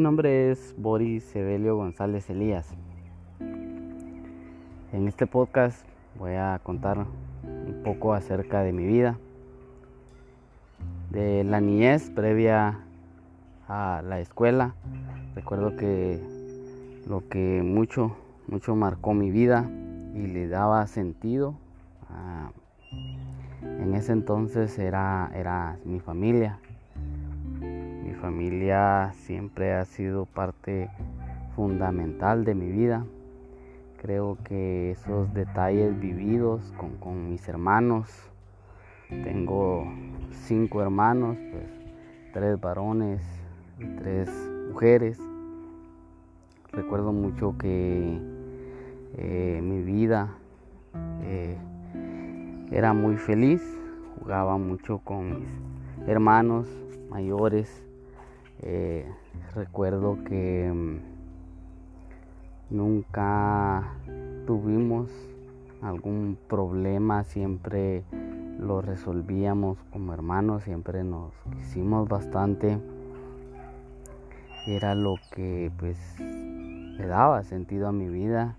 Mi 0.00 0.04
nombre 0.04 0.50
es 0.50 0.74
Boris 0.78 1.36
Evelio 1.36 1.76
González 1.76 2.30
Elías. 2.30 2.66
En 3.38 5.06
este 5.06 5.26
podcast 5.26 5.84
voy 6.18 6.36
a 6.36 6.58
contar 6.62 7.04
un 7.44 7.82
poco 7.84 8.14
acerca 8.14 8.62
de 8.62 8.72
mi 8.72 8.86
vida, 8.86 9.18
de 11.10 11.44
la 11.44 11.60
niñez 11.60 12.08
previa 12.08 12.80
a 13.68 14.00
la 14.02 14.20
escuela. 14.20 14.74
Recuerdo 15.34 15.76
que 15.76 16.18
lo 17.06 17.28
que 17.28 17.60
mucho, 17.62 18.16
mucho 18.48 18.74
marcó 18.74 19.12
mi 19.12 19.30
vida 19.30 19.70
y 20.14 20.28
le 20.28 20.48
daba 20.48 20.86
sentido 20.86 21.56
en 23.62 23.94
ese 23.94 24.12
entonces 24.12 24.78
era, 24.78 25.30
era 25.34 25.76
mi 25.84 26.00
familia. 26.00 26.58
Mi 28.20 28.26
familia 28.26 29.14
siempre 29.14 29.72
ha 29.72 29.86
sido 29.86 30.26
parte 30.26 30.90
fundamental 31.56 32.44
de 32.44 32.54
mi 32.54 32.70
vida. 32.70 33.06
Creo 33.96 34.36
que 34.44 34.90
esos 34.90 35.32
detalles 35.32 35.98
vividos 35.98 36.60
con, 37.00 37.30
mis 37.30 37.48
hermanos, 37.48 38.10
tengo 39.08 39.90
cinco 40.32 40.82
hermanos, 40.82 41.38
pues 41.50 41.64
tres 42.34 42.60
varones 42.60 43.22
y 43.78 43.86
tres 43.96 44.28
mujeres. 44.68 45.18
Recuerdo 46.72 47.12
mucho 47.12 47.56
que 47.56 48.20
eh, 49.16 49.60
mi 49.62 49.80
vida 49.80 50.28
eh, 51.22 51.56
era 52.70 52.92
muy 52.92 53.16
feliz, 53.16 53.62
jugaba 54.18 54.58
mucho 54.58 54.98
con 54.98 55.40
mis 55.40 55.48
hermanos 56.06 56.68
mayores. 57.08 57.89
Eh, 58.62 59.06
recuerdo 59.54 60.18
que 60.24 60.70
mm, 60.70 60.98
nunca 62.70 63.94
tuvimos 64.46 65.10
algún 65.80 66.36
problema, 66.48 67.24
siempre 67.24 68.04
lo 68.58 68.82
resolvíamos 68.82 69.78
como 69.90 70.12
hermanos, 70.12 70.64
siempre 70.64 71.04
nos 71.04 71.32
quisimos 71.56 72.08
bastante. 72.08 72.78
Era 74.66 74.94
lo 74.94 75.14
que 75.34 75.72
pues 75.78 75.98
le 76.18 77.06
daba 77.06 77.42
sentido 77.44 77.88
a 77.88 77.92
mi 77.92 78.08
vida. 78.08 78.56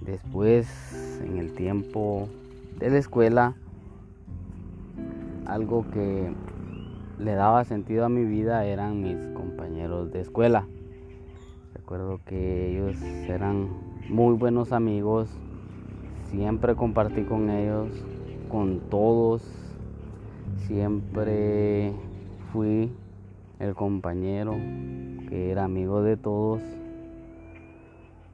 Después, 0.00 1.20
en 1.22 1.36
el 1.36 1.52
tiempo 1.54 2.28
de 2.78 2.88
la 2.88 2.98
escuela, 2.98 3.54
algo 5.44 5.84
que 5.90 6.32
le 7.18 7.34
daba 7.34 7.64
sentido 7.64 8.04
a 8.04 8.08
mi 8.08 8.24
vida 8.24 8.64
eran 8.64 9.02
mis 9.02 9.16
compañeros 9.34 10.12
de 10.12 10.20
escuela. 10.20 10.66
Recuerdo 11.74 12.20
que 12.24 12.70
ellos 12.70 13.00
eran 13.28 13.68
muy 14.08 14.34
buenos 14.34 14.72
amigos, 14.72 15.28
siempre 16.30 16.74
compartí 16.74 17.22
con 17.22 17.50
ellos, 17.50 17.88
con 18.48 18.80
todos, 18.90 19.42
siempre 20.66 21.92
fui 22.52 22.90
el 23.58 23.74
compañero 23.74 24.52
que 25.28 25.50
era 25.50 25.64
amigo 25.64 26.02
de 26.02 26.16
todos. 26.16 26.62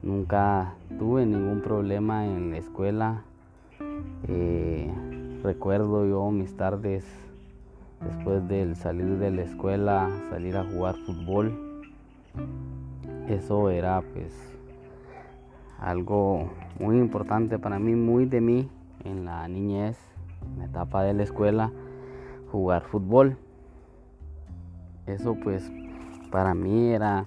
Nunca 0.03 0.75
tuve 0.99 1.25
ningún 1.25 1.61
problema 1.61 2.25
en 2.25 2.51
la 2.51 2.57
escuela 2.57 3.23
eh, 4.27 4.91
recuerdo 5.43 6.07
yo 6.07 6.31
mis 6.31 6.55
tardes 6.57 7.05
después 8.05 8.47
del 8.47 8.75
salir 8.75 9.17
de 9.17 9.31
la 9.31 9.43
escuela, 9.43 10.09
salir 10.29 10.57
a 10.57 10.63
jugar 10.63 10.95
fútbol. 11.05 11.83
Eso 13.27 13.69
era 13.69 14.01
pues 14.01 14.33
algo 15.79 16.49
muy 16.79 16.97
importante 16.97 17.59
para 17.59 17.79
mí, 17.79 17.95
muy 17.95 18.25
de 18.25 18.41
mí 18.41 18.69
en 19.03 19.25
la 19.25 19.47
niñez, 19.47 19.97
en 20.53 20.59
la 20.59 20.65
etapa 20.65 21.03
de 21.03 21.13
la 21.13 21.23
escuela, 21.23 21.71
jugar 22.51 22.83
fútbol. 22.83 23.37
Eso 25.07 25.35
pues 25.35 25.71
para 26.31 26.53
mí 26.53 26.89
era, 26.89 27.25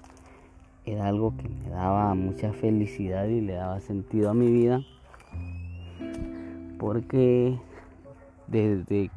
era 0.85 1.07
algo 1.07 1.35
que 1.37 1.47
me 1.47 1.69
daba 1.69 2.13
mucha 2.15 2.53
felicidad 2.53 3.25
y 3.25 3.41
le 3.41 3.53
daba 3.53 3.79
sentido 3.79 4.29
a 4.29 4.33
mi 4.33 4.51
vida 4.51 4.81
porque 6.79 7.59
desde 8.47 9.11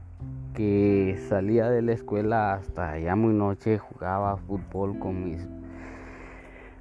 que 0.54 1.18
salía 1.28 1.70
de 1.70 1.82
la 1.82 1.92
escuela 1.92 2.54
hasta 2.54 2.98
ya 2.98 3.16
muy 3.16 3.32
noche 3.32 3.78
jugaba 3.78 4.36
fútbol 4.36 4.98
con 4.98 5.24
mis 5.24 5.48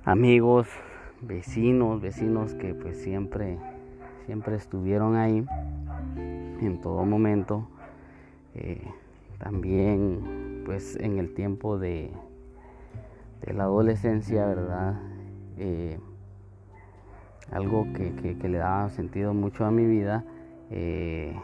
amigos, 0.03 0.67
vecinos, 1.21 2.01
vecinos 2.01 2.53
que 2.55 2.73
pues 2.73 2.97
siempre, 2.97 3.57
siempre 4.25 4.55
estuvieron 4.55 5.15
ahí 5.15 5.45
en 6.17 6.81
todo 6.81 7.05
momento. 7.05 7.67
Eh, 8.55 8.83
también 9.39 10.63
pues 10.65 10.97
en 10.97 11.17
el 11.17 11.33
tiempo 11.33 11.77
de, 11.77 12.11
la 13.53 13.63
adolescencia, 13.63 14.45
¿verdad? 14.45 14.95
Eh, 15.57 15.99
algo 17.51 17.87
que, 17.93 18.37
que 18.37 18.49
le 18.49 18.59
daba 18.59 18.89
sentido 18.89 19.33
mucho 19.33 19.65
a 19.65 19.71
mi 19.71 19.85
vida 19.85 20.23
eh, 20.69 21.35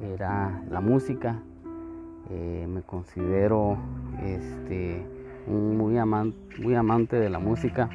era 0.00 0.62
la 0.70 0.80
música. 0.80 1.42
Eh, 2.30 2.66
me 2.68 2.82
considero 2.82 3.76
este, 4.22 5.04
un 5.46 5.76
muy, 5.76 5.94
muy 6.60 6.74
amante 6.74 7.16
de 7.16 7.30
la 7.30 7.38
música. 7.38 7.90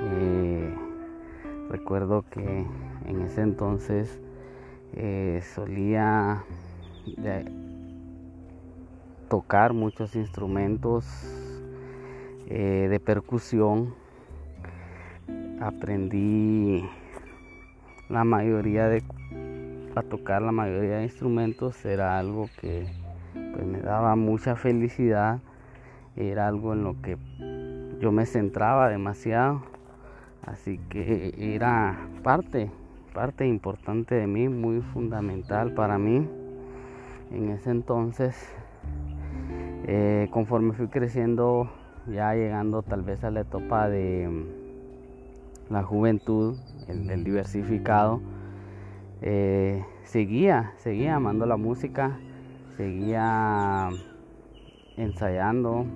Eh, 0.00 0.74
recuerdo 1.70 2.24
que 2.30 2.66
en 3.06 3.22
ese 3.22 3.42
entonces 3.42 4.20
solía 5.54 6.44
tocar 9.28 9.72
muchos 9.72 10.14
instrumentos 10.14 11.06
de 12.46 13.00
percusión. 13.02 13.94
Aprendí 15.60 16.84
la 18.10 18.24
mayoría 18.24 18.88
de 18.88 19.02
a 19.94 20.02
tocar 20.02 20.42
la 20.42 20.52
mayoría 20.52 20.98
de 20.98 21.04
instrumentos 21.04 21.84
era 21.84 22.18
algo 22.18 22.48
que 22.60 22.86
pues, 23.34 23.66
me 23.66 23.80
daba 23.80 24.16
mucha 24.16 24.56
felicidad, 24.56 25.40
era 26.16 26.48
algo 26.48 26.72
en 26.72 26.84
lo 26.84 27.00
que 27.02 27.18
yo 28.00 28.12
me 28.12 28.26
centraba 28.26 28.88
demasiado, 28.88 29.62
así 30.44 30.78
que 30.88 31.34
era 31.38 31.98
parte, 32.22 32.70
parte 33.12 33.46
importante 33.46 34.14
de 34.14 34.26
mí, 34.26 34.48
muy 34.48 34.80
fundamental 34.80 35.72
para 35.72 35.98
mí 35.98 36.28
en 37.30 37.50
ese 37.50 37.70
entonces. 37.70 38.36
Eh, 39.84 40.28
conforme 40.30 40.72
fui 40.72 40.88
creciendo, 40.88 41.68
ya 42.06 42.34
llegando 42.34 42.82
tal 42.82 43.02
vez 43.02 43.24
a 43.24 43.30
la 43.30 43.40
etapa 43.40 43.88
de 43.88 44.28
mm, 44.28 45.72
la 45.72 45.82
juventud, 45.82 46.56
el 46.88 47.24
diversificado, 47.24 48.20
eh, 49.24 49.84
seguía, 50.02 50.72
seguía 50.78 51.14
amando 51.14 51.46
la 51.46 51.56
música, 51.56 52.18
seguía 52.76 53.88
ensayando, 54.96 55.86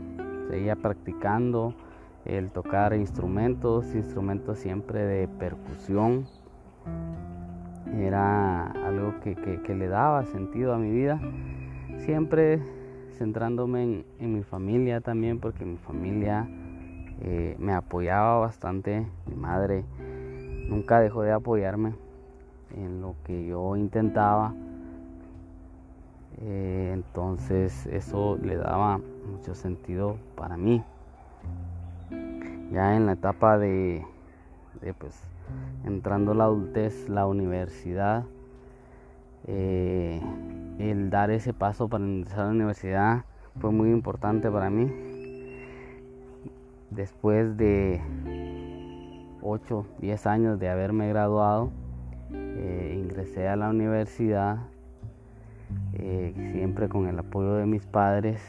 seguía 0.49 0.77
practicando 0.77 1.75
el 2.25 2.53
tocar 2.53 2.95
instrumentos, 2.95 3.95
instrumentos 3.97 4.59
siempre 4.59 5.05
de 5.05 5.27
percusión. 5.27 6.27
Era 7.99 8.67
algo 8.87 9.15
que, 9.21 9.75
le 9.75 9.89
daba 9.89 10.25
sentido 10.27 10.73
a 10.73 10.79
mi 10.79 10.93
vida, 10.93 11.21
siempre 11.99 12.61
centrándome 13.19 14.05
en, 14.21 14.33
mi 14.33 14.45
familia 14.45 15.01
también, 15.01 15.41
porque 15.41 15.65
mi 15.65 15.79
familia 15.79 16.49
eh, 17.23 17.57
me 17.59 17.73
apoyaba 17.73 18.39
bastante, 18.39 19.05
mi 19.27 19.35
madre 19.35 19.85
nunca 20.69 21.01
dejó 21.01 21.23
de 21.23 21.33
apoyarme 21.33 22.06
en 22.75 23.01
lo 23.01 23.15
que 23.25 23.47
yo 23.47 23.77
intentaba. 23.77 24.55
Eh, 26.39 26.91
entonces 26.93 27.87
eso 27.87 28.37
le 28.43 28.57
daba 28.57 29.01
mucho 29.31 29.55
sentido 29.55 30.17
para 30.37 30.57
mí. 30.57 30.83
Ya 32.73 32.97
en 32.97 33.07
la 33.07 33.13
etapa 33.13 33.59
de, 33.59 34.05
pues 34.99 35.23
entrando 35.85 36.35
la 36.35 36.45
adultez, 36.45 37.09
la 37.09 37.27
universidad, 37.27 38.25
eh, 39.47 40.21
el 40.79 41.09
dar 41.09 41.31
ese 41.31 41.55
paso 41.55 41.89
para 41.89 42.05
ingresar 42.05 42.41
a 42.41 42.45
la 42.47 42.51
universidad 42.51 43.25
fue 43.61 43.71
muy 43.71 43.91
importante 43.91 44.51
para 44.51 44.69
mí. 44.69 44.93
Después 46.91 47.57
de 47.57 48.01
8, 49.43 49.87
10 50.01 50.27
años 50.27 50.59
de 50.59 50.69
haberme 50.69 51.09
graduado, 51.09 51.71
eh, 52.33 52.99
ingresé 52.99 53.49
a 53.49 53.57
la 53.57 53.71
universidad, 53.71 54.59
eh, 55.95 56.33
siempre 56.53 56.89
con 56.89 57.07
el 57.07 57.19
apoyo 57.19 57.55
de 57.55 57.67
mis 57.67 57.87
padres. 57.87 58.41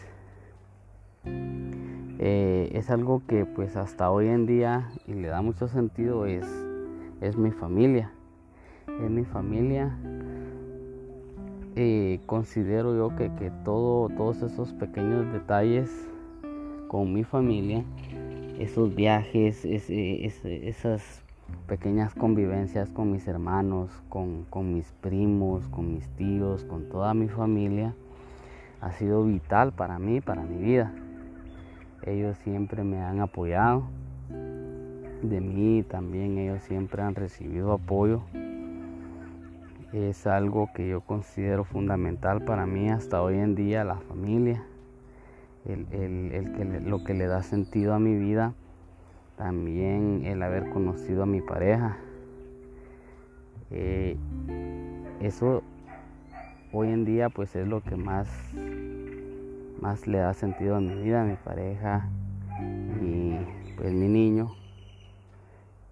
eh, 2.20 2.72
es 2.74 2.90
algo 2.90 3.22
que 3.28 3.46
pues 3.46 3.76
hasta 3.76 4.10
hoy 4.10 4.28
en 4.28 4.46
día 4.48 4.90
y 5.06 5.14
le 5.14 5.28
da 5.28 5.42
mucho 5.42 5.68
sentido 5.68 6.26
es, 6.26 6.46
es 7.22 7.38
mi 7.38 7.52
familia. 7.52 8.12
Es 8.88 9.10
mi 9.10 9.24
familia. 9.26 9.98
Considero 12.26 12.96
yo 12.96 13.16
que, 13.16 13.32
que 13.36 13.52
todo, 13.64 14.10
todos 14.10 14.42
esos 14.42 14.74
pequeños 14.74 15.32
detalles 15.32 16.10
con 16.88 17.14
mi 17.14 17.24
familia, 17.24 17.84
esos 18.58 18.96
viajes, 18.96 19.64
esas 19.64 21.24
pequeñas 21.68 22.16
convivencias 22.16 22.90
con 22.90 23.12
mis 23.12 23.28
hermanos, 23.28 23.92
con, 24.10 24.46
con 24.50 24.74
mis 24.74 24.92
primos, 25.02 25.68
con 25.68 25.94
mis 25.94 26.08
tíos, 26.10 26.64
con 26.64 26.90
toda 26.90 27.14
mi 27.14 27.28
familia, 27.28 27.94
ha 28.82 28.92
sido 28.92 29.24
vital 29.24 29.74
para 29.74 30.00
mí, 30.00 30.22
para 30.22 30.44
mi 30.44 30.58
vida. 30.58 30.92
Ellos 32.04 32.38
siempre 32.38 32.84
me 32.84 33.02
han 33.02 33.20
apoyado. 33.20 33.84
De 34.30 35.42
mí 35.42 35.84
también 35.84 36.38
ellos 36.38 36.62
siempre 36.64 37.02
han 37.02 37.16
recibido 37.16 37.74
apoyo. 37.74 38.22
Es 39.92 40.28
algo 40.28 40.70
que 40.74 40.88
yo 40.88 41.02
considero 41.02 41.64
fundamental 41.64 42.44
para 42.46 42.66
mí 42.66 42.90
hasta 42.90 43.22
hoy 43.22 43.36
en 43.36 43.56
día, 43.56 43.84
la 43.84 43.98
familia. 43.98 44.64
El, 45.66 45.86
que, 45.88 46.82
lo 46.86 47.04
que 47.04 47.14
le 47.14 47.26
da 47.28 47.44
sentido 47.44 47.94
a 47.94 48.00
mi 48.00 48.16
vida 48.16 48.54
también 49.38 50.26
el 50.26 50.42
haber 50.42 50.70
conocido 50.70 51.24
a 51.24 51.26
mi 51.26 51.42
pareja. 51.42 51.98
Eh, 53.70 54.18
eso 55.22 55.64
hoy 56.74 56.90
en 56.90 57.06
día 57.06 57.30
pues 57.30 57.56
es 57.56 57.68
lo 57.68 57.82
que 57.82 57.96
más, 57.96 58.28
más 59.80 60.08
le 60.08 60.18
da 60.18 60.34
sentido 60.34 60.76
a 60.76 60.82
mi 60.82 60.96
vida, 61.02 61.22
a 61.22 61.26
mi 61.26 61.36
pareja 61.36 62.10
y 63.02 63.38
pues 63.78 63.94
mi 63.94 64.08
niño. 64.08 64.52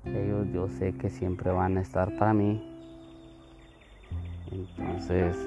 Ellos 0.04 0.48
yo 0.54 0.68
sé 0.68 0.94
que 0.94 1.10
siempre 1.10 1.52
van 1.52 1.78
a 1.78 1.82
estar 1.82 2.16
para 2.18 2.34
mí. 2.34 2.62
Entonces... 4.52 5.38